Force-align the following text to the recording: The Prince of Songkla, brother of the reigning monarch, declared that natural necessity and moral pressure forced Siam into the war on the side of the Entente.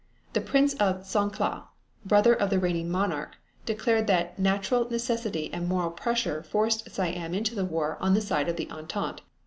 The 0.33 0.41
Prince 0.41 0.73
of 0.79 1.03
Songkla, 1.05 1.67
brother 2.05 2.33
of 2.33 2.49
the 2.49 2.57
reigning 2.57 2.89
monarch, 2.89 3.35
declared 3.67 4.07
that 4.07 4.39
natural 4.39 4.89
necessity 4.89 5.53
and 5.53 5.67
moral 5.67 5.91
pressure 5.91 6.41
forced 6.41 6.89
Siam 6.89 7.35
into 7.35 7.53
the 7.53 7.65
war 7.65 7.99
on 8.01 8.15
the 8.15 8.21
side 8.21 8.49
of 8.49 8.55
the 8.55 8.67
Entente. 8.71 9.21